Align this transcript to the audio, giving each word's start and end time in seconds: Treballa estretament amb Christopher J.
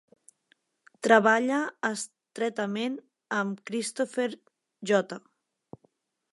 Treballa 1.07 1.59
estretament 1.91 2.97
amb 3.43 3.63
Christopher 3.71 4.29
J. 4.93 5.19